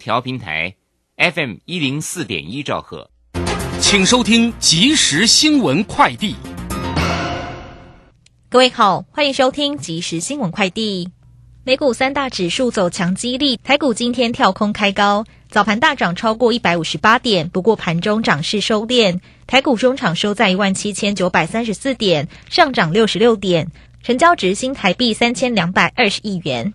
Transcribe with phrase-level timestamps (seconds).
[0.00, 0.74] 调平台
[1.16, 3.10] FM 一零四点一兆赫，
[3.80, 6.34] 请收听即时新闻快递。
[8.48, 11.10] 各位好，欢迎收听即时新闻快递。
[11.64, 23.70] 美股三大指数走强，激励台股今天跳空开高，早盘大涨超过一百五十八点，不过盘中涨势收敛，台股中场收在一万七千九百三十四点，上涨六十六点，
[24.02, 26.72] 成交值新台币三千两百二十亿元。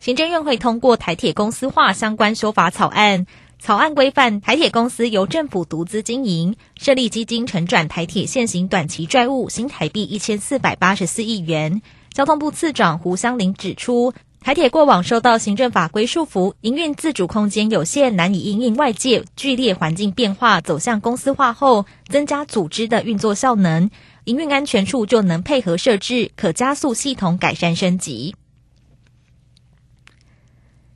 [0.00, 3.26] 行政院会通过台铁公司化相关修法草案，
[3.58, 11.82] 草案规范台铁公司由政府独资经营，设立基金承转台铁现行短期债务新台币一千四百八十四亿元。
[12.12, 23.90] 交通部次长胡湘林指出，台铁过往受到行政法规束缚，营运自主空间有限，难以应应外界剧烈环境变化，走向公司化后，增加组织的运作效能，
[24.24, 28.36] 营运安全处就能配合设置，可加速系统改善升级。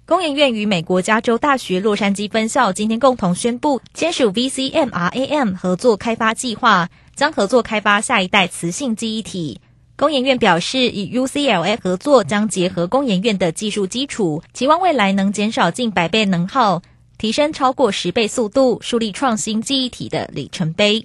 [0.05, 9.60] 工研院与美国加州大学洛杉矶分校今天共同宣布签署 VCMRAM 合作开发计划，将合作开发下一代磁性记忆体。
[9.95, 16.82] 工研院表示，与 UCLA 合作将结合工研院的技术基础，期望未来能减少近百倍能耗，
[17.16, 21.05] 提升超过十倍速度，树立创新记忆体的里程碑。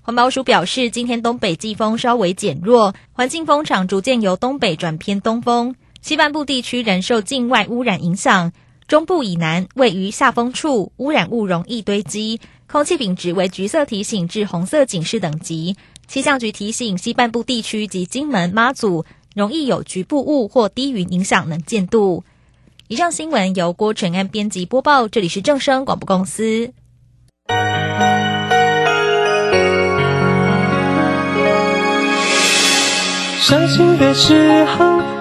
[0.00, 5.74] 环保署表示，今天东北季风稍微减弱，环境风场逐渐由东北转偏东风，
[6.08, 8.52] 西半部地区仍受境外污染影响，
[8.86, 15.76] 中部以南位于下风处，污染物容易堆积，空气品质为橘色提醒至红色警示等级。
[16.06, 22.24] 气象局提醒，西半部地区及金门、妈祖容易有局部雾或低云影响能见度。
[22.86, 26.72] 以上新闻由郭纯安编辑播报，这里是正声广播公司。
[33.42, 34.97] 伤心的时候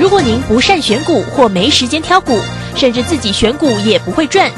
[0.00, 2.40] 如果您不善选股或没时间挑股，
[2.74, 4.50] 甚至自己选股也不会赚。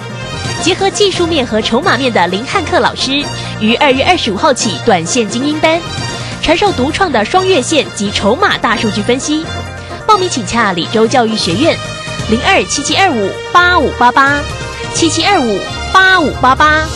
[0.62, 3.24] 结合技术面和筹码面的林汉克老师，
[3.58, 5.80] 于二月二十五号起短线精英班，
[6.40, 9.44] 传授独创的双月线及筹码大数据分析。
[10.06, 11.76] 报名请洽李州教育学院，
[12.30, 14.40] 零二七七二五八五八八
[14.94, 15.60] 七七二五
[15.92, 16.86] 八五八八。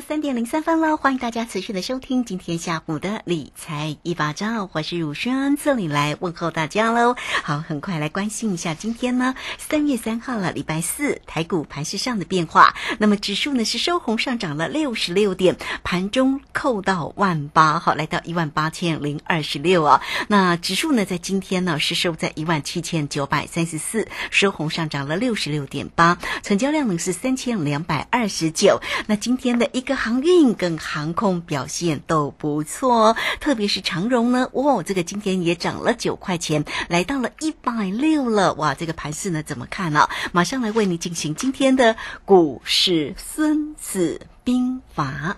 [0.00, 7.16] 三点零三分了，欢迎大家持续的收听今天下午的理财一把照，我是汝轩，这里来问候大家喽。
[7.42, 12.74] 好，很快来关心一下今天呢，三月三号了，礼拜四，台股盘市上的变化。
[12.98, 20.00] 那么指数呢是收红上涨了六十六点，盘中扣到万八，好，来到一万八千零二十六啊。
[20.28, 28.80] 那指数呢在今天呢是收在一万七千九百三十四，收红上涨了六十六点八，成交量呢是三千两百二十九。
[29.06, 29.50] 那今天。
[29.50, 40.08] 的一个航运跟航空表现都不错，特别是长荣呢，哇，这个今天也涨了九块钱，来到了一百六了，哇，这个盘势呢怎么看呢？
[40.32, 45.36] 马上来为你进行今天的股市孙子兵法。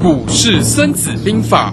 [0.00, 1.72] 股市孙子兵法。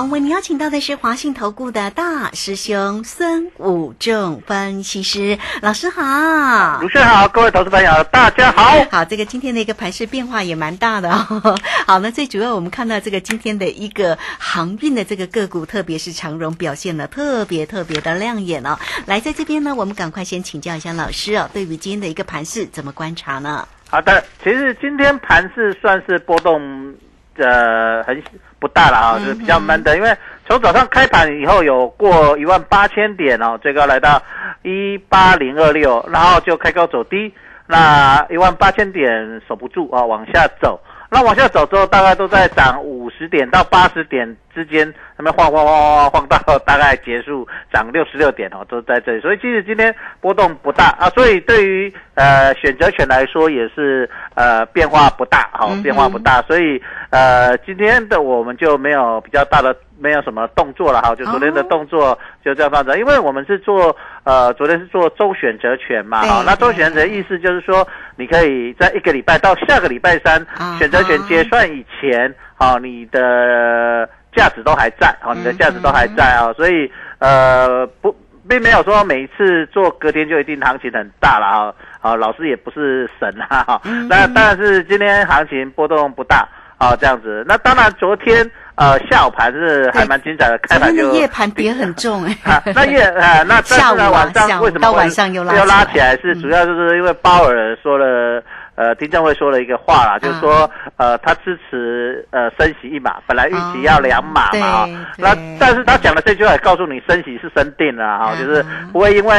[0.00, 8.82] 好，为您邀请到的是华信投顾的大师兄孙武仲分析师老师好，主持人好，各位投资朋友大家好。
[8.90, 11.54] 好，这个今天的一个盘势变化也蛮大的哦。
[11.86, 18.78] 好，那最主要我们看到这个今天的一个航运的这个个股，特别是长荣表现的特别特别的亮眼哦。
[19.04, 23.68] 来，在这边呢，我们赶快先请教一下老师哦，对于今天的一个盘势怎么观察呢？
[23.90, 26.94] 好的，其实今天盘势算是波动，
[27.42, 28.22] 呃，很
[28.58, 30.16] 不大了啊，就是比较闷的，因为
[30.46, 34.22] 从早上开盘以后有过一万八千点哦，最高来到
[34.62, 37.32] 一八零二六，然后就开高走低，
[37.66, 40.80] 那一万八千点守不住啊，往下走。
[41.10, 49.20] 那往下走之后，大概都在涨五十点到八十点之间，那么晃晃晃晃晃到大概结束涨六十六点哦，都在这里。
[49.20, 56.40] 所以其实今天波动不大啊，所以对于呃选择权来说也是呃变化不大，好变化不大。
[56.42, 56.80] 所以
[57.10, 59.76] 呃今天的我们就没有比较大的。
[60.00, 63.94] 没有什么动作了哈，就昨天的动作就这样放着，因为我们是做
[64.24, 67.86] 呃，昨天是做周选择权嘛，哈，那周选择意思就是说，
[68.16, 70.44] 你可以在一个礼拜到下个礼拜三
[70.78, 78.14] 选择权结算以前，好，你的价值都还在，好，你的价值都还在啊，所以呃不，
[78.48, 86.48] 并没有说每一次做隔天就一定行情很大了啊，好，老师也不是神啊，哈，那当然是今天行情波动不大
[86.78, 88.50] 啊，这样子，那当然昨天。
[88.80, 92.34] 呃，下午盘是还蛮精彩的，开盘就夜盘跌很重哎。
[92.74, 96.16] 那夜啊，那下午晚上为什么到晚上又拉又拉起来？
[96.22, 98.42] 是主要就是因为鲍尔说了。
[98.80, 104.88] 呃，听证会说了一个话啦，就是说，呃，他支持呃升息一码，本来预期要两码嘛，
[105.18, 109.34] 那但是他讲的这句话也告诉你，升息是升定了哈，就是不会因为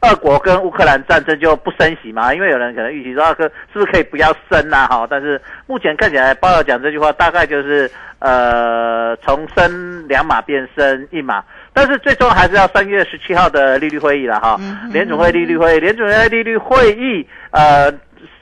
[0.00, 4.86] 俄国跟乌克兰战争就不升息嘛，因为有人可能预期说，啊，是不是可以不要升啊？
[4.86, 7.90] 哈，但是目前看起来，鲍尔讲这句话大概就是
[8.20, 11.44] 呃，从升两码变升一码，
[11.74, 14.58] 但是最终还是要三月十七号的利率会议了哈，
[14.90, 17.92] 联储会利率会议，联储会利率会议呃。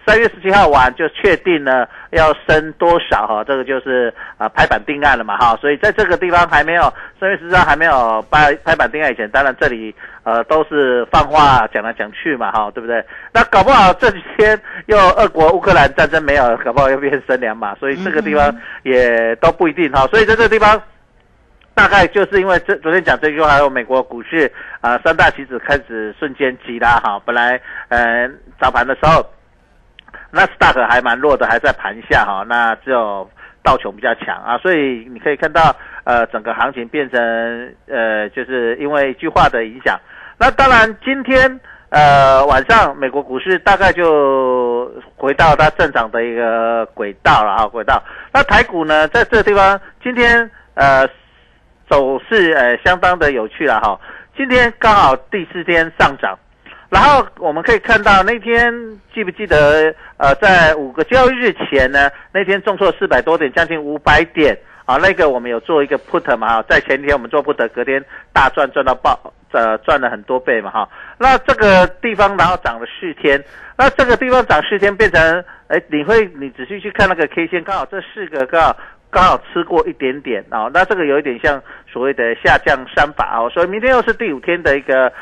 [0.07, 6.83] 三月十七号晚就确定了要升多少哈，这个就是啊拍板定案了嘛哈，所以在这个地方还没有
[7.19, 9.93] 三月十七号还没有拍拍板定案以前，当然这里
[10.23, 13.05] 呃都是放话讲来讲去嘛哈，对不对？
[13.33, 14.57] 那搞不好这几天
[14.87, 20.81] 又俄国乌克兰战争没有，搞不好又变升两码，所以这个地方也都不一定哈，所以在这个地方
[21.75, 24.51] 大概就是因为这昨天讲这句话，还有美国股市
[24.81, 29.29] 啊三大棋子开始瞬间急拉哈，本来嗯早盘的时候。
[30.37, 32.45] 那 stock 还蛮弱的，还在盘下哈。
[32.47, 33.29] 那只有
[33.63, 35.75] 道琼比较强啊，所以你可以看到，
[36.05, 37.19] 呃，整个行情变成
[37.89, 39.99] 呃，就是因为一句话的影响。
[40.39, 48.03] 那当然，今天呃晚上美国股市大概就回到它正常的一个轨道了啊，轨道。
[48.33, 51.09] 那台股呢，在这个地方今天呃
[51.89, 53.99] 走势呃相当的有趣了哈。
[54.37, 56.39] 今天刚好第四天上涨。
[56.89, 58.73] 然后我们可以看到那天
[59.13, 59.95] 记不记得？
[60.19, 64.57] 呃，在五个交易日前呢，那天重挫四百多点，将近五百点
[64.87, 64.97] 啊。
[64.97, 68.03] 那个我们有做一个 put 嘛，在前天我们做 put，隔天
[68.33, 69.19] 大赚赚到爆，
[69.53, 70.89] 呃，赚了很多倍嘛哈。
[71.19, 73.43] 那这个地方然后涨了四天，
[73.77, 78.77] 那这个地方涨四天变成，哎，你会你仔细去看那个 K 线，刚好这四个刚好
[79.11, 80.71] 刚好吃过一点点啊。
[80.73, 81.63] 那这个有一点像
[81.93, 85.13] 所谓的下降三法哦，所以明天又是第五天的一个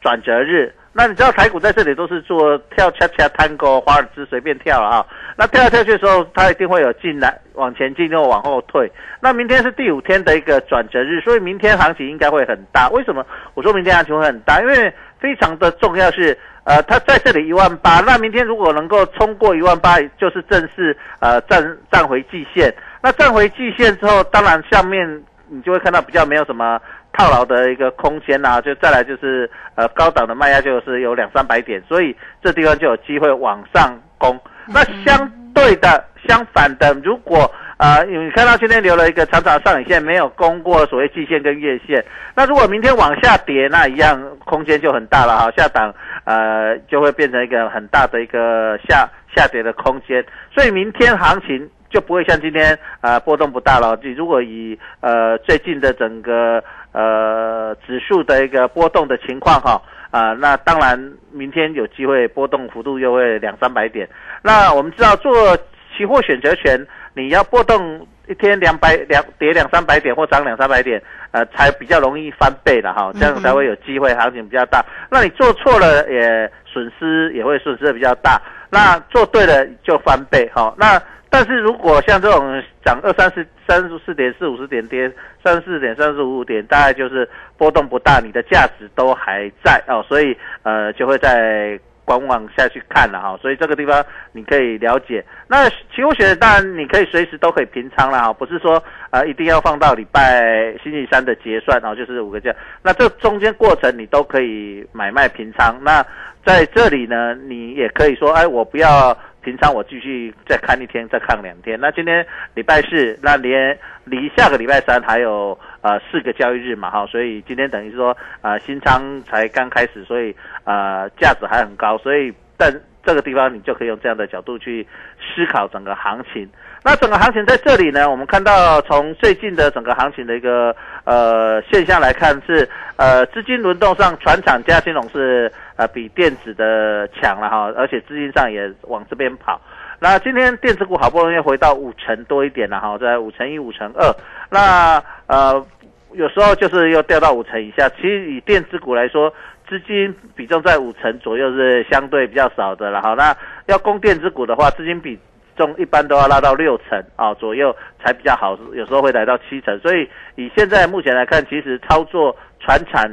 [0.00, 0.74] 转折日。
[0.94, 5.06] 那你知道台股在这里都是做跳恰恰探戈华尔兹随便跳了啊？
[5.36, 8.92] 那跳来跳去的时候，它一定会有进来往前进又往后退。
[9.20, 12.90] 那明天是第五天的一个转折日，所以明天行情应该会很大。
[12.90, 13.24] 为什么
[13.54, 14.60] 我说明天行情会很大？
[14.60, 22.72] 因为非常的重要是，呃，它在这里一万八，那明天如果能够冲过一万八，就是正式呃站站回季线。
[23.02, 26.80] 那站回季线之后，当然下面你就会看到比较没有什么。
[27.14, 34.40] 套牢的一个空间呐，就再来就是呃高档的卖压就是有两三百点，所以这地方就有机会往上攻。
[34.66, 37.40] 那相对的相反的，如果
[37.76, 42.02] 呃你看到今天留了一个长长上影线，没有攻过所谓季线跟月线，
[42.34, 45.94] 那如果明天往下跌，那一样空间就很大了哈，下档
[46.24, 49.06] 呃就会变成一个很大的一个下
[49.36, 51.68] 下跌的空间，所以明天行情。
[51.92, 53.98] 就不会像今天啊波动不大了。
[54.02, 59.80] 你如果以呃最近的整个呃指数的一个波动的情况哈
[60.10, 64.08] 啊，那当然明天有机会波动幅度又会两三百点。
[64.42, 65.56] 那我们知道做
[65.96, 74.84] 期货选择权，你要波动一天两百两跌两三百点或涨两三百点，呃才比较容易翻倍的哈，这样才会有机会行情比较大。
[75.10, 78.40] 那你做错了也损失也会损失的比较大，
[78.72, 80.74] 那做对了就翻倍哈。
[80.78, 85.12] 那但是如果像这种涨二三十、三十四点、四五十点跌
[85.44, 91.78] 三十四点、三十五点，大概就是波动不大，你的价值都还在哦，所以呃就会在。
[92.16, 95.24] 往往下去看了哈，所以这个地方你可以了解。
[95.48, 102.54] 那期货选当然你可以随时都可以平仓了哈，不是说啊一定要放到礼拜星期三的结算啊，就是五个价。
[102.82, 105.78] 那这中间过程你都可以买卖平仓。
[105.82, 106.04] 那
[106.44, 109.16] 在这里呢，你也可以说，哎，我不要。
[109.44, 111.76] 平仓我继续再看一天，再看两天。
[111.80, 120.34] 那今天礼拜四，那连离下个礼拜三还有呃四个交易日嘛，哈，所以今天等于说呃新仓才刚开始，所以
[120.64, 122.72] 呃价值还很高，所以但
[123.04, 124.86] 这个地方你就可以用这样的角度去
[125.18, 126.48] 思考整个行情。
[126.84, 130.74] 那整个行情在这里呢，我们看到从最近的整个行情的一个
[131.04, 139.60] 呃现象来看，是呃资金轮动上，船厂加金融是呃比电子的强了哈，而且资金上也往这边跑。
[140.00, 144.12] 那今天电子股好不容易回到五成多一点了哈，在五成一、五成二。
[144.50, 145.00] 那
[145.32, 145.66] 呃
[146.12, 147.88] 有时候就是又掉到五成以下。
[147.88, 149.32] 其实以电子股来说，
[149.66, 153.16] 资金比重在五成左右是相对比较少的了好。
[153.16, 153.34] 那
[153.66, 155.18] 要攻电子股的话，资金比
[155.56, 157.74] 重一般都要拉到六成啊左右
[158.04, 159.78] 才比较好，有时候会来到七成。
[159.80, 163.10] 所以以现在目前来看，其实操作船产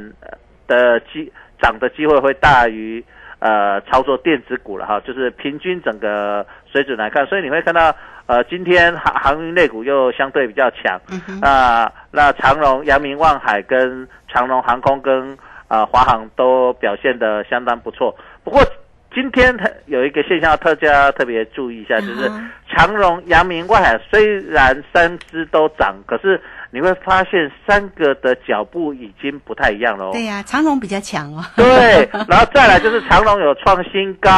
[0.66, 3.02] 的机涨的机会会大于
[3.40, 5.00] 呃操作电子股了哈。
[5.00, 7.94] 就是平均整个水准来看，所以你会看到
[8.26, 11.00] 呃今天航航运类股又相对比较强
[11.42, 11.90] 啊。
[12.12, 18.16] 那长荣、阳明、望海跟长荣航空跟啊华航都表现的相当不错。
[18.44, 18.62] 不过
[19.12, 22.30] 今天它有一个现象，特家特别注意一下，就是
[22.70, 30.10] 长荣、阳明、外海虽然三只都涨，可是你会发现三个的脚步已经不太一样了。
[30.12, 31.44] 对呀，长荣比较强哦。
[31.56, 34.30] 对，然后再来就是长荣有创新高，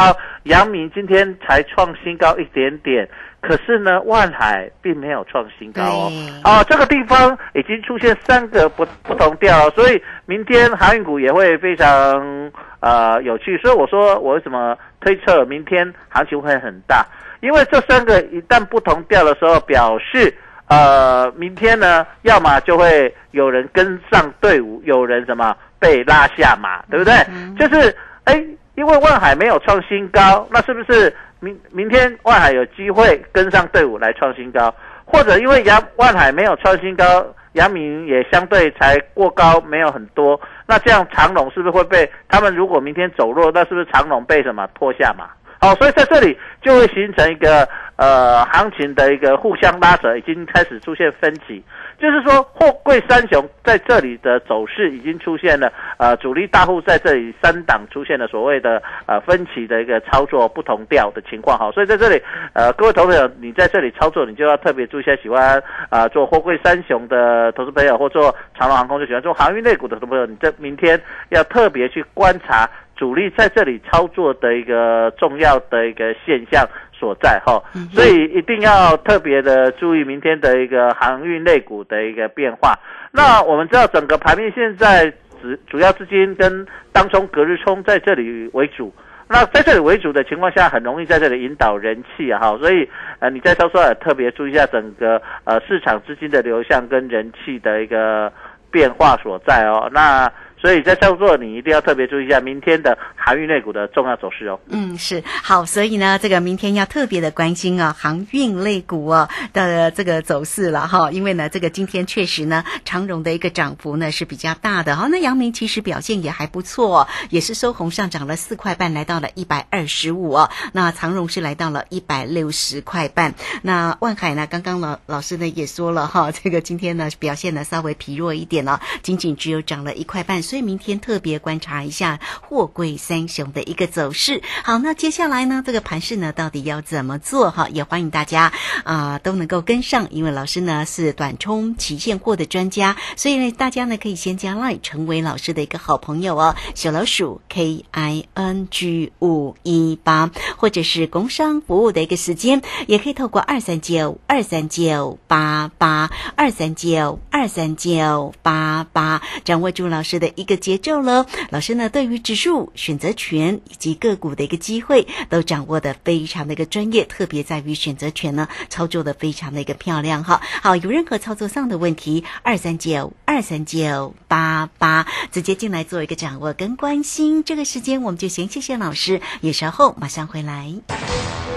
[0.43, 3.07] 阳明今天才创新高一点点，
[3.39, 6.11] 可是呢，万海并没有创新高哦。
[6.43, 12.51] 哦，这个地方已经出现三个不不同调，所以明天航运股也会非常。
[12.83, 17.05] 呃，有趣，所以我说我为什么推测明天行情会很大？
[17.43, 20.33] 因为这三个一旦不同调的时候，表示
[20.69, 27.13] 呃，明天呢，要么就会有人跟上队伍，有人什么被拉下马，对不对？
[27.59, 28.41] 就是哎，
[28.75, 34.73] 因为万海没有创新高，那是不是明明天万海有机会跟上队伍来创新高？
[35.03, 37.05] 或者因为杨万海没有创新高？
[37.51, 40.39] 杨明也相对才过高，没有很多。
[40.65, 42.55] 那这样长龙是不是会被他们？
[42.55, 45.29] 如果明天走弱，那是不是长龙被什么拖下嘛？
[45.63, 47.65] 好，所以在这里就会形成一个
[47.95, 51.63] 呃行情的一个互相拉扯，已经开始出现分歧。
[51.97, 72.69] 就是说，货柜三雄在这里的走势已经出现了，呃，主力大户在这里三档出现了所谓的呃分歧的一个操作不同调的情况哈，所以在这里，呃，各位投资者，你在这里操作，你就要特别注意一下，喜欢啊做货柜三雄的投资朋友，或做长龙航空就喜欢做航运类股的投资朋友，你这明天要特别去观察
[73.03, 76.65] 主力在这里操作的一个重要的一个现象。
[76.93, 82.79] 所在哈，所以一定要特别的注意明天的一个航运类股的一个变化。
[83.11, 88.93] 那我们知道整个盘面现在主主要资金跟当冲、隔日冲在这里为主。
[89.27, 92.57] 那在这里为主的情况下，很容易在这里引导人气啊哈。
[92.57, 92.87] 所以
[93.19, 98.31] 呃，你在操作也特别注意一下整个呃市场资金的流向跟人气的一个
[98.71, 99.89] 变化所在哦。
[99.91, 100.31] 那
[100.63, 104.57] 所以在操作，你一定要特别注意一下明天的航运类股的重要走势哦。
[104.69, 111.11] 嗯，是好，所以呢，这个明天要特别的关心啊，航运类股哦的这个走势了哈。
[111.11, 115.09] 因为呢，这个今天确实呢，长荣的一个涨幅呢是比较大的哈。
[115.11, 120.49] 那阳明其实表现也还不错，也是收红上涨了四块半，来到了一百二十五哦。
[120.71, 123.35] 那长荣是来到了一百六十块半。
[123.63, 130.41] 那万海呢，刚刚老老师呢也说了哈，这个今天呢表现呢稍微疲弱一点了，仅仅只有涨了一块半。
[130.53, 134.43] 所以明天特别观察一下货柜三雄的一个走势。
[134.63, 137.49] 好，那接下来呢，这个盘势呢，到底要怎么做？
[137.49, 146.55] 哈，也欢迎大家啊都能够跟上，因为老师呢是短冲期现货的专家，所以呢，大家呢可以先加 line 成为老师的一个好朋友哦。
[146.75, 160.42] 小老鼠 K I N G 五一八，或者是工商服务的一个时间，也可以透过二三九二三九八八二三九二三九八八，掌握住老师的一。
[160.43, 170.41] 一个节奏了，老师呢对于指数、选择权以及个股的一个机会都掌握的非常的一个专业，特别在于选择权呢操作的非常的一个漂亮哈。
[170.61, 177.45] 好，有任何操作上的问题，二三九二三九八八直接进来做一个掌握跟关心。
[177.45, 180.73] 这个时间我们就先谢谢老师，也稍后马上回来。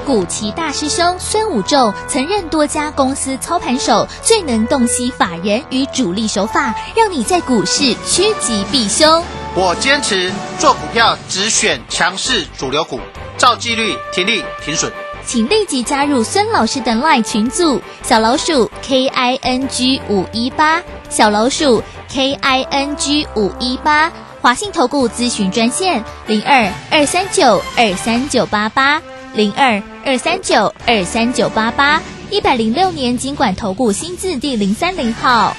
[0.04, 9.22] 古奇大师兄孙武仲曾任多家公司操盘手，最能洞悉法人与主力手法，让你在股市趋吉必修。
[9.54, 13.00] 我坚持做股票只选强势主流股，
[13.38, 14.92] 照纪律停利停损。
[15.24, 29.02] 请立即加入孙老师的 LINE 群组，小老鼠 K I N G 五一八，小老鼠 K I N G 五一八，华信投顾咨询专线零二二三九二三九八八
[29.34, 35.56] 零二二三九二三九八八，一百零六年经管投顾新字第零三零号。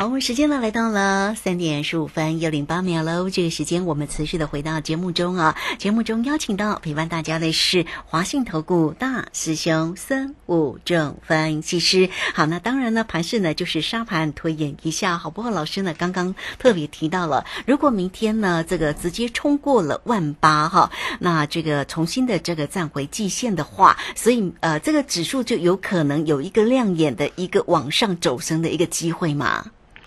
[0.00, 3.28] 好，时间呢来到了三点十五分又零八秒喽。
[3.28, 5.54] 这个时间我们持续的回到节目中啊。
[5.76, 12.08] 节目中邀请到陪伴大家的是华信投顾大师兄孙武正分析师。
[12.32, 15.50] 好，那当然呢，盘市呢就是沙盘推演一下，好不好？
[15.50, 29.66] 老师呢刚刚特别提到了，如果明天呢这个直接冲过了万八哈，那这个重新的这个站回季线的话，所以呃这个指数就有可能有一个亮眼的一个往上走升的一个机会嘛。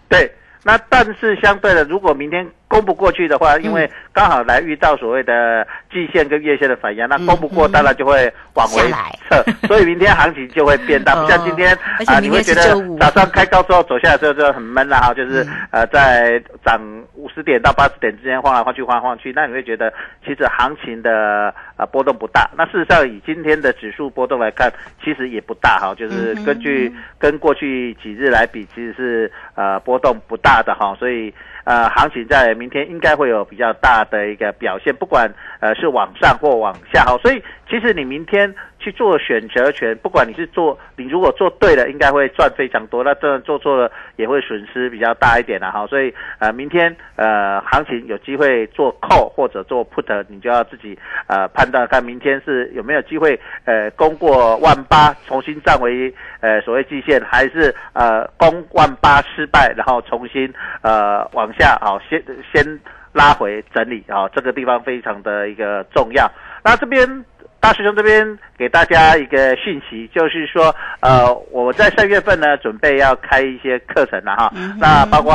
[0.10, 0.32] 对，
[0.64, 8.82] 那但是相对的，如果明天攻不过去的话，因为刚好来遇到所谓的季线跟月线的反压，那攻不过，当然就会往回
[9.30, 11.78] 撤， 所以明天行情就会变大，不像今天
[12.08, 12.62] 啊，你会觉得
[12.98, 16.82] 早上开高之后走下来之后就很闷了哈，就是呃在涨
[17.14, 19.94] 五十点到八十点之间晃来晃去晃来晃去，那你会觉得
[20.26, 22.50] 其实行情的呃波动不大。
[22.58, 31.32] 那事实上以今天的指数波动来看，其实也不大哈，就是根据跟过去几日来比，其实是呃波动不大的哈，所以。
[31.66, 38.54] 呃，行情在明天应该会有比较大的一个表现，不管呃是往上或往下哈，所以其实你明天。
[38.84, 45.88] 去做选择权，不管你是做，你如果做对了，应该会赚非常多；那这做错了，也会损失比较大一点的哈。
[45.88, 62.22] 所以呃，明天呃行情有机会做 call 或者做 put，你就要自己呃判断，看明天是有没有机会呃攻过万八，重新站回呃所谓季线，还是呃攻万八失败，然后重新呃往下好先
[62.54, 62.80] 先
[63.14, 66.30] 拉回整理啊，这个地方非常的一个重要。
[66.66, 67.24] 那这边。
[67.64, 74.52] 大师兄这边给大家一个讯息，就是说，呃，我在三月份呢，准备要开一些课程了哈。
[74.78, 75.34] 那包括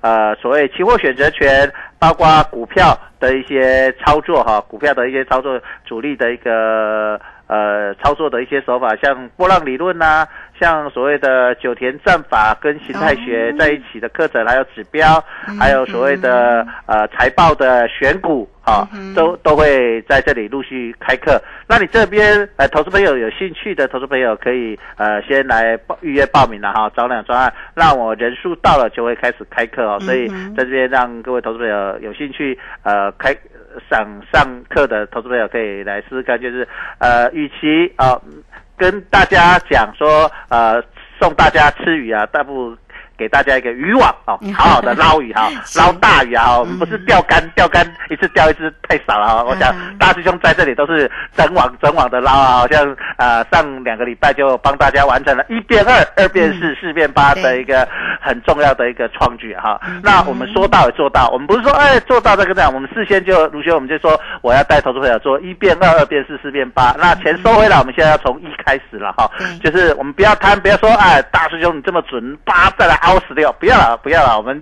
[0.00, 5.56] 呃，所谓期货选择权，包括股票的一些操作哈，股票的一些操作，
[5.86, 10.26] 主力的一个呃操作的一些手法，像波浪理论呐。
[10.60, 15.22] 像所谓的九田战法跟形态学在一起的课程，还有指标，
[15.56, 21.40] 还有所谓的呃财报的选股啊，都都会在这里陆续开课。
[21.66, 29.98] 那你这边呃投资朋友有兴趣的投资朋友可以呃先来报预约报名了哈，找两专案，让我人数到了就会开始开课哦。
[30.00, 33.34] 所以在这边让各位投资朋友有兴趣呃开
[33.88, 38.20] 想上课的投资朋友可以来试试看，就是呃与其啊。
[38.76, 40.80] 跟大家讲说，呃，
[41.20, 42.76] 送大家吃鱼啊，大部。
[43.18, 49.42] 给大家一个渔网哦，好好的捞鱼哈， 捞大鱼啊，不是钓竿，钓竿一次钓一只太少了哈。
[49.42, 57.86] 我想大师兄在这里都是整网整网的捞啊，好像呃上两个礼拜就帮大家完成了一变二，二变四，四变八的一个
[58.20, 59.80] 很重要的一个创举哈。
[60.02, 69.30] 那我们说到也做到，我们不是说哎做到这个这样，我们事先就卢学我们就说我要带投资朋友做一变二，二变四，四变八，那钱收回来，我们现在要从一开始了哈，
[69.62, 72.98] 就是我们不要贪，不要说哎大师兄你这么准，八再来。
[72.98, 74.36] 凹十六，不要了，不要了。
[74.36, 74.60] 我们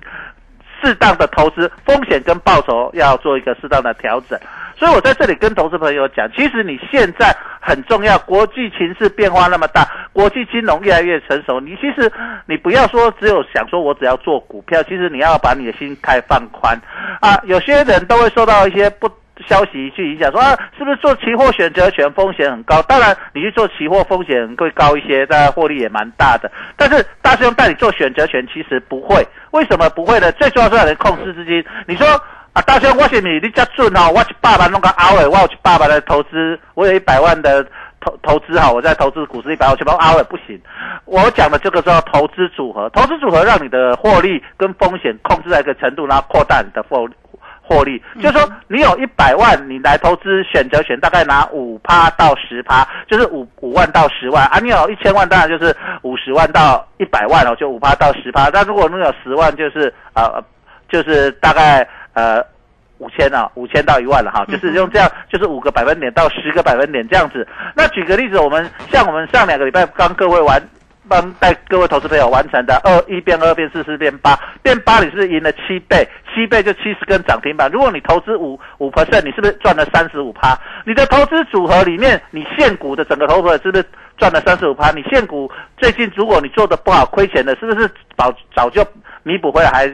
[0.82, 4.38] 适当的投资风险跟报酬要做一个适当的调整。
[4.78, 12.12] 所以我在这里跟投资朋友讲，其实你现在很重要，国际情势变化那么大，国际金融越来越成熟，你其实
[12.46, 16.78] 你不要说只有想说我只要做股票，其实你要把你的心态放宽
[17.20, 17.40] 啊。
[17.44, 19.10] 有些人都会受到一些不。
[19.46, 22.80] 消息去影响，说啊，是不是做期货选择权风险很高？
[22.82, 26.50] 当然，你去做期货风险会高一些，但获利也蛮大的。
[26.76, 29.26] 但是大师兄带你做选择权，其实不会。
[29.50, 30.32] 为什么不会呢？
[30.32, 31.62] 最重要是能控制资金。
[31.86, 32.06] 你说
[32.54, 37.62] 啊，大师兄，我是你，你家准哦，我去爸爸弄个阿伟，我要去爸爸的投资，我有一百万的
[38.00, 40.58] 投投资哈，我在投资股市一百万，去帮阿伟不行。
[41.04, 47.14] 我讲的这个叫投资组合，投资组合让你的获利跟风险控制在一个程度，然后扩大你的获利。
[47.68, 54.60] 获利，就是说你有一百万，你来投资选择权，大概拿五趴到十趴，就是五五万到十万啊。
[54.60, 58.48] 你有一千万，当然就是五十万到一百万哦，就五趴到十趴。
[58.52, 60.40] 那如果你有十万，就是呃，
[60.88, 62.40] 就是大概呃
[62.98, 67.44] 五千啊，五千到一万了哈，就是用这样，就是五个百分点到十个百分点这样子。
[67.74, 70.62] 那举个例子，我们像我们上两个礼拜刚各位玩。
[71.08, 77.70] 帮带各位投资朋友完成的二一变二变四四变八变八，你是赢了七倍，七倍就七十根涨停板。
[77.70, 80.58] 如果你投资五五 percent，你是不是赚了三十五趴？
[80.84, 83.84] 你的投资组合里面，你现股的整个投资是不是
[84.18, 84.90] 赚了三十五趴？
[84.90, 88.86] 你现股最近如果你做的不好亏钱的，是不是早早就
[89.22, 89.90] 弥补回来，还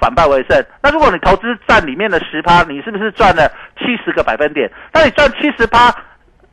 [0.00, 0.64] 反败为胜。
[0.82, 4.70] 那如果你投资占里面的十趴，你是不是赚了七十个百分点？
[4.92, 5.94] 那你赚七十趴，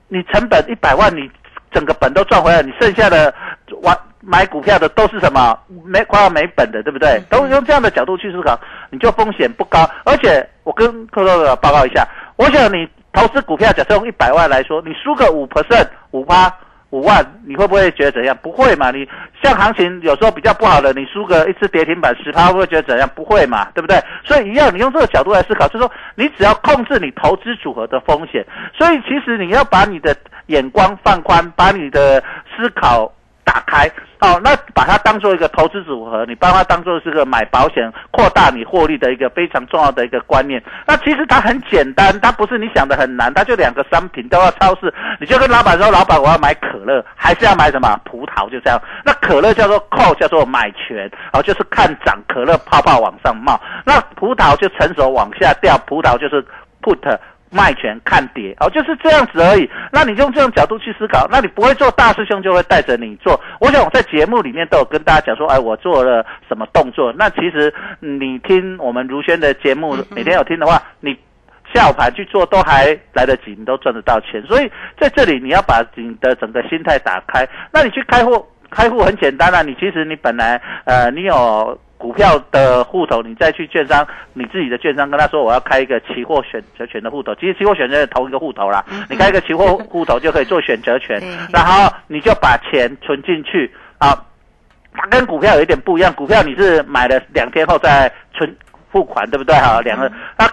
[0.07, 1.29] 你成本一百万，你
[1.71, 3.33] 整个本都赚回来，你剩下的
[3.81, 5.57] 完买股票的都是什么？
[5.85, 7.21] 没快要没本的，对不对？
[7.29, 9.89] 都用这样的角度去思考，你就风险不高。
[10.05, 16.53] 而且我跟客户报告一下，我想你投资股票，假设用一百万来说，你输个五 percent 五趴。
[16.93, 18.37] 五万，你会不会觉得怎样？
[18.41, 18.91] 不会嘛？
[18.91, 19.07] 你
[19.41, 23.09] 像行情有时候比较不好的，你输个一次跌停板十趴，会不会觉得怎样？
[23.15, 23.69] 不会嘛？
[23.73, 23.97] 对不对？
[24.25, 28.45] 所以一样，你用这个角度来思考，就是说，你只要控制你投资组合的风险。
[28.77, 30.13] 所以其实你要把你的
[30.47, 32.21] 眼光放宽，把你的
[32.57, 33.09] 思考。
[33.43, 40.61] 打开哦，那把它当做一个投资组合，你把它当做是个买保险、扩大你获利的一个非常重要的一个观念。
[40.85, 48.79] 那其实它很简单，它不是你想的很难，它就两个商品都要超市，你就跟老板说：“老板，我要买可乐，还是要买什么葡萄？”就这样。
[49.03, 53.59] 那可乐叫做 call，叫做买权，哦，就是看涨，可乐泡泡往上冒。
[53.83, 56.45] 那葡萄就成熟往下掉，葡萄就是
[56.81, 57.17] put。
[57.51, 59.69] 卖权看跌哦，就是这样子而已。
[59.91, 63.39] 那你用这种角度去思考，那你不会做大师兄就会带着你做。
[63.59, 67.13] 我想我在节目里面都有跟大家讲说，哎，我做了什么动作。
[67.17, 71.13] 那其实你听我们如轩的节目，每天有听的话，你
[71.73, 74.41] 下午盘去做都还来得及，你都赚得到钱。
[74.47, 77.47] 所以在这里你要把你的整个心态打开。
[77.71, 79.61] 那你去开户，开户很简单啊。
[79.61, 81.77] 你其实你本来呃，你有。
[82.01, 91.21] 股票的户头，你再去券商，你自己的券商跟他说我要开一个期货选择权的户头，其实期货选择同一个户头啦，你开一个期货户头就可以做选择权，
[91.53, 94.17] 然后你就把钱存进去啊。
[94.93, 98.57] 它跟股票有一点不一样，股票你是买了两天后再存
[98.91, 99.55] 付款，对不对？
[99.55, 100.45] 哈，两个，那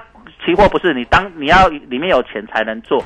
[0.44, 3.02] 期货不是你当你要里面有钱才能做。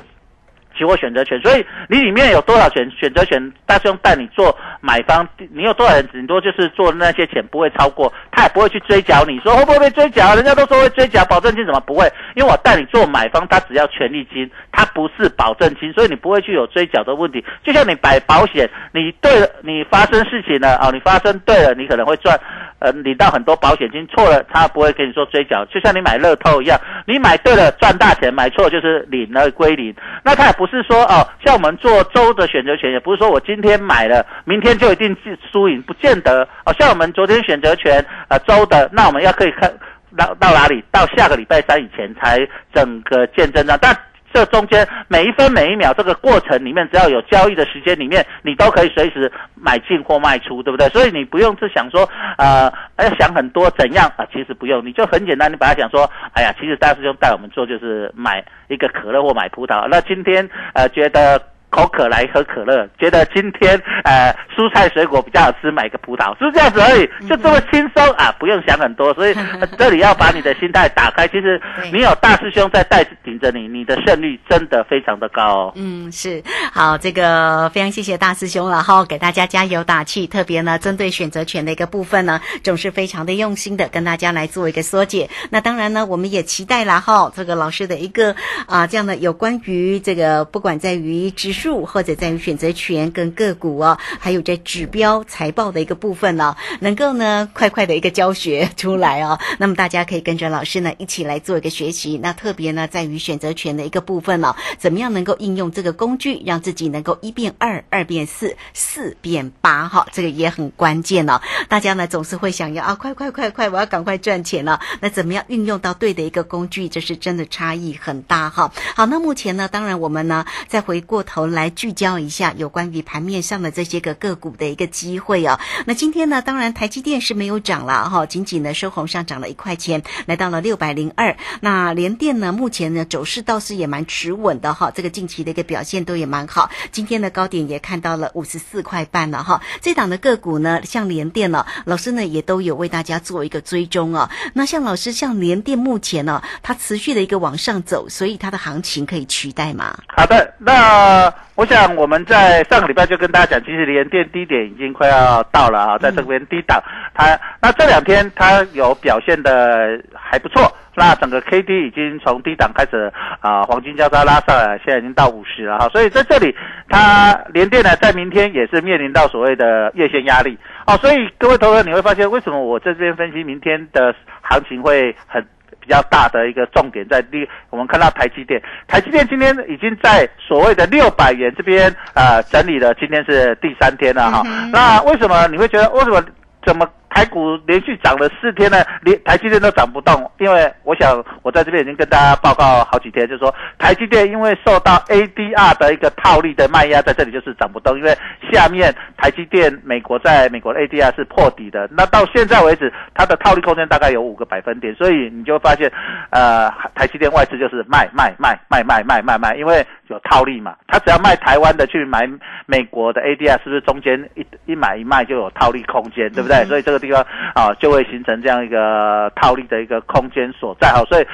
[0.76, 9.24] 期货选择权，所以你里面有多少钱选择权，大兄带你做买方，你有多少人，顶多就是做那些钱不会超过，他也不会去追缴。
[9.24, 10.34] 你说会不会被追缴？
[10.34, 12.10] 人家都说会追缴，保证金怎么不会？
[12.34, 17.44] 因为我带你做买方，他只要权利金，他不是保证金，所以你不会去有追缴的问题。
[17.64, 22.38] 就像你买保险，你对了，你发生事情了啊，你发生对了，你可能会赚。
[22.84, 29.94] 呃，领到很多保险金，错了他不会跟你说追缴，就像你买乐透一样，你买对了赚大钱，买错就是领了归零。
[30.24, 35.16] 那他也不不是说哦，像我们做周的选择权，也不是说我今天买了，明天就一定
[35.50, 36.46] 输赢，不见得。
[36.64, 37.98] 哦，像我们昨天选择权
[38.28, 39.68] 啊周的，那我们要可以看
[40.16, 40.80] 到到哪里？
[40.92, 42.38] 到下个礼拜三以前才
[42.72, 43.76] 整个见证呢？
[43.82, 43.92] 但
[44.32, 50.88] 这中间每一分每一秒这个过程里面，只要有交易的时间里面，你都可以随时买进或卖出，对不对？
[50.88, 54.26] 所以你不用去想说，呃，要想很多怎样啊？
[54.32, 59.86] 其实不用，你就很简单，你把它想说，哎呀，其实大师兄带我们做就是买一个可乐或买葡萄。
[59.88, 61.40] 那今天呃觉得。
[61.72, 69.14] 口渴来喝可乐，觉得今天呃蔬菜水果比较好吃，买个葡萄，是这样子而已，就这么轻松啊，不用想很多。
[69.14, 69.34] 所以
[69.78, 71.58] 这里要把你的心态打开，其实
[71.90, 75.72] 你有大师兄在带领着你，你的胜率真的非常的高。
[75.74, 76.42] 嗯，是
[76.74, 80.26] 好，这个非常谢谢大师兄了哈，给大家加油打气。
[80.26, 85.30] 特别呢，针对选择权的一个部分呢，总是非常的用心的跟大家来做一个缩解。
[85.48, 91.82] 那当然呢，我们也期待了哈，这个老师的一个啊这样的有关于这个不管在于指数。
[91.86, 99.38] 或者在于选择权跟个股哦，还有在指标财报的一个部分呢，能够呢快快的一个教学 出来哦。
[99.58, 102.18] 那么大家可以跟着老师呢一起来做一个学习。
[102.22, 111.40] 那特别呢在于选择权的一个部分呢，怎么样能够应用这个工具，让自己能够一变二，二变四，四变八哈，这个也很关键哦。
[111.68, 114.80] 大家呢总是会想要啊，快快快快，我要赶快赚钱了。
[115.00, 118.72] 那怎么样运用到对的一个工具，这是真的差异很大哈。
[118.96, 121.51] 好，那目前呢，当然我们呢再回过头。
[121.52, 125.60] 来聚焦一下有关于盘面上的这些个个股的一个机会哦。
[125.86, 131.36] 那今天呢，当然台积电是没有涨了哈，仅仅呢收红上涨了一块钱，来到了六百零二。
[131.60, 136.70] 那联电呢，目前呢走势倒是也蛮持稳的哈，这个近期的一个表现都也蛮好。
[136.90, 139.62] 今天的高点也看到了五十四块半了哈。
[139.80, 144.30] 这档的个股呢，像联电呢，老师呢也都有为大家做一个追踪哦。
[144.54, 149.98] 那像老师像联电目前呢，它持续的一个往上走，所以它的行情可以取代吗？
[150.08, 151.32] 好的，那。
[151.54, 156.82] 我想我们在上个礼拜就跟大家讲，其实连电低点已经快要到了啊，在这边低档，
[157.14, 166.56] 它那这两天它有表现的还不错，那整个 K D 已经从低档开始啊，黄金交叉拉上来，现在已经到五十了哈，所以在这里
[166.88, 175.46] 它连电呢，在明天也是面临到所谓的月线压力哦，所以各位投资者你会发现，为什么我在这边分析明天的行情会很。
[175.82, 184.42] 比较大的一个重点在第，我们看到台积电，台积电今天已经在所谓的六百元这边呃整理了，今天是第三天了哈。
[184.72, 186.24] 那为什么你会觉得为什么
[186.64, 198.16] 怎么台股连续涨了四天呢，连台积电都涨不动，因为我想我在这边已经跟大家报告好几天，就是说台积电因为受到 ADR 的一个套利的卖压，在这里就是涨不动，因为
[198.50, 205.90] 下面台积电美国在美国的 ADR 是破底的，那到现在为止它的套利空间大概有五个百分点，所以你就发现，
[206.30, 212.28] 呃，台积电外资就是卖卖卖卖卖卖卖卖，因为有套利嘛，他只要卖台湾的去买
[212.66, 216.64] 美国的 ADR，是不是中间一一买一卖就有套利空间，对不对？
[216.64, 221.26] 所以这个地方啊就会形成这样一个套利的一个空间所在，好，所以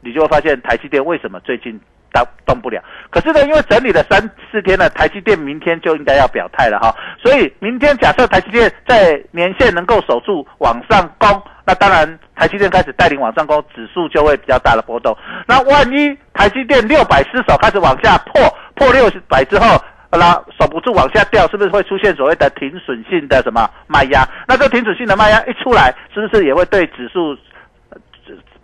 [0.00, 1.80] 你就会发现台积电为什么最近
[2.12, 2.82] 动动不了？
[3.10, 15.16] 可是呢，因为整理了三四天了，台积电明天就应该要表态了哈，所以明天假设台积电在年线能够守住往上攻，那当然台积电开始带领往上攻，指数就会比较大的波动。
[15.46, 18.42] 那万一台积电六百失守开始往下破
[18.74, 19.80] 破六百之后，
[20.16, 24.26] 啦守不住往下掉，是不是会出现所谓的停损性的什么卖压？
[24.46, 27.36] 那这停损性的卖压一出来，是不是也会对指数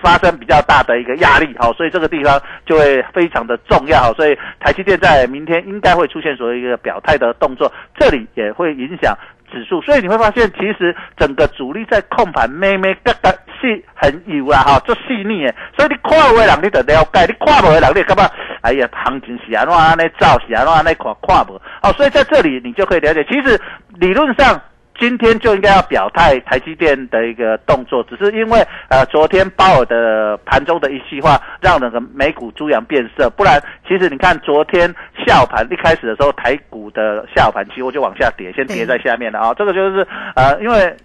[0.02, 1.54] 发生比较大的一个压力？
[1.58, 4.12] 好，所以这个地方就会非常的重要。
[4.14, 9.16] 所以台积电在明天应该会出现所谓一个表态的动作，这里也会影响
[9.50, 9.80] 指数。
[9.82, 13.30] 所以你会发现，其实整个主力在控盘，咩咩嘎嘎
[13.60, 15.54] 是很有啊，哈，做细腻诶。
[15.76, 18.30] 所以你看有的人你就了解，你看无的人你感觉，
[18.62, 21.60] 哎呀，行情是安怎安尼走，是安怎安尼看看无。
[21.82, 23.60] 哦，所以在这里你就可以了解，其实
[23.94, 24.60] 理论上。
[24.98, 34.92] 今天就应该要表态台积电的一个动作，只是因为呃昨天鲍尔的盘中的一席话，让那个美股猪羊变色，不然其实你看昨天
[35.26, 40.96] 下午盘一开始的时候，台股的下午盘期货就往下跌，先跌在下面了啊，这个就是呃因为。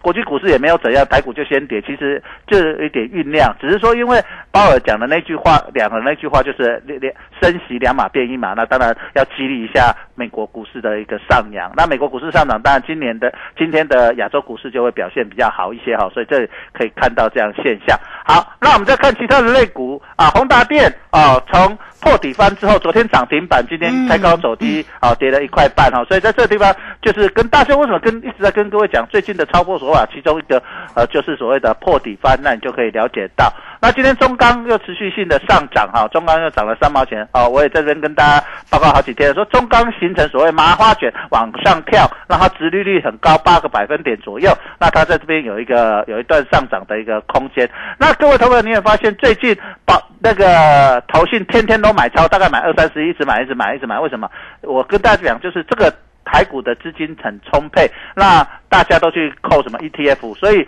[0.00, 4.16] 国际股市也没有怎样，台股就先跌，其实就有一点酝酿，只是说因为
[4.52, 7.12] 鲍尔讲的那句话，两个那句话就是两两
[7.42, 11.70] 升息两码变一码，那当然要激励一下美国股市的一个上扬。
[11.76, 17.96] 那美国股市上涨，当然今年的今天的亚洲股市就会表现比较好一些哈，所以这可以看到这样现象。
[18.26, 30.06] 好，那我们再看其他的类股啊，宏达电啊，从破底翻之后，昨天涨停板，今天开高走低啊，跌了一块半哈，所以在这个地方就是跟大家为什么跟一直在跟各位讲最近的操作手法。
[30.12, 30.62] 其中一个
[30.94, 33.52] 呃，就是所谓的破底翻，那你就可以了解到。
[33.80, 37.48] 那今天中钢又持续性的上涨哈，中钢又涨了三毛钱哦。
[37.48, 44.52] 我也在这边跟大家报告好几天，说中钢形成所谓麻花卷往上跳，让它殖利率很高，八个百分点左右。
[44.80, 47.68] 那它在这边有一个有一段上涨的一个空间。
[47.98, 53.98] 那各位投友，你也发现最近保那个投信天天都买超，大概买二三十，一直买，一直买，一直买。
[54.00, 54.28] 为什么？
[54.62, 55.92] 我跟大家讲，就是这个。
[56.30, 60.66] 台股的资金很充沛，那大家都去扣什么 ETF，所以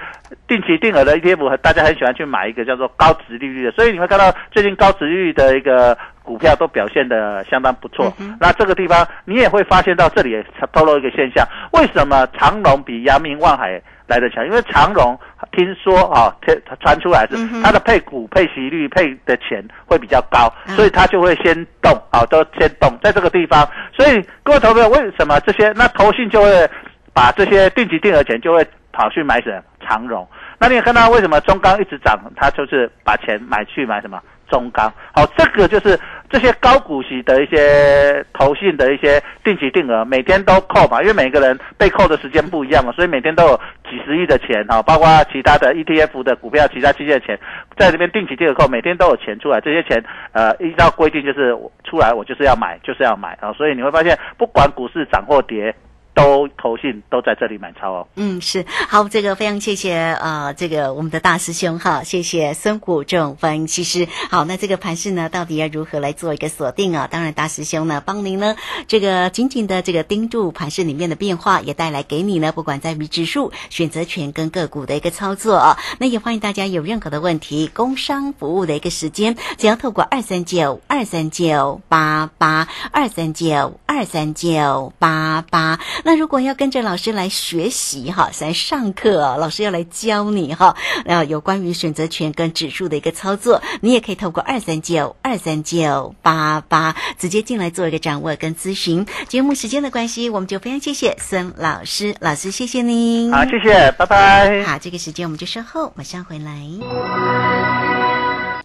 [0.49, 8.13] 定期定额的 ETF，大家很喜欢去买一个叫做高值利率的，所以你会看到最近高值利率的一个股票都表现的相当不错。
[8.41, 13.81] 那这个地方你也会发现到这里也透露一个现象，为什么长隆比阳明望海？
[14.07, 15.17] 来的强，因为长荣
[15.53, 16.35] 听说啊，
[16.67, 23.69] 它传出来是它的配股配息率配的钱会比较高，所以它就会先动啊，都先动在这个地方。
[23.97, 26.71] 所以各位投资者，为什么这些那投信就会
[27.13, 30.27] 把这些定期定额钱就会跑去买什么长荣？
[30.59, 34.21] 那你也看到为什么中钢一直涨，它就是把钱买去买什么？
[34.51, 35.97] 中钢好，这个就是
[36.31, 43.57] 这些高股息的一些投信的一些定期定额，每天都扣嘛，因为每个人被扣的时间不一样嘛，所以每天都有
[43.91, 47.37] 几十亿的钱哈，包括其他的 ETF 的股票、其他基金的钱，
[47.77, 51.51] 在这边定期定额扣，每天都有钱出来，这些钱呃依照规定就是
[51.83, 55.75] 出来，我就是要买，就是要买啊，所以你会发现不管股市涨或跌。
[56.15, 58.09] 都投信都在这里买超哦。
[58.17, 64.09] 嗯，是好，这个非常谢谢啊，这个我们的大师兄哈，谢谢孙谷仲分析师。
[64.31, 67.09] 好，那这个盘势呢，到底要如何来做一个锁定啊？
[67.11, 75.79] 当然，大师兄呢，帮您呢，这个紧紧的这个盯住盘势里面的变化，也带来给你呢，不管在于指数、选择权跟个股的一个操作啊。
[75.99, 85.79] 那也欢迎大家有任何的问题，工商服务的一个时间，只要透过二三九二三九八八二三九二三九八八。
[86.05, 99.07] 那如果要跟着老师来学习哈，来上课，老师要来教你哈，那有关于选择权跟指数的一个操作，你也可以透过二三九二三九八八直接进来做一个掌握跟咨询。
[99.29, 103.33] 节目时间的关系，我们就非常谢谢孙老师，老师谢谢您。
[103.33, 104.63] 好，谢谢，拜拜。
[104.65, 107.90] 好，这个时间我们就稍后马上回来。